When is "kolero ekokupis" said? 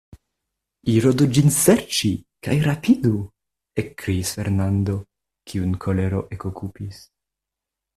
5.87-7.09